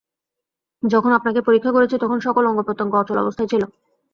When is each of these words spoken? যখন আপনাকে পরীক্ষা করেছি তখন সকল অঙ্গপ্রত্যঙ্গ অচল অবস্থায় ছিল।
যখন 0.83 1.11
আপনাকে 1.13 1.39
পরীক্ষা 1.47 1.71
করেছি 1.73 1.95
তখন 2.03 2.17
সকল 2.27 2.43
অঙ্গপ্রত্যঙ্গ 2.45 2.93
অচল 2.97 3.17
অবস্থায় 3.19 3.49
ছিল। 3.51 3.63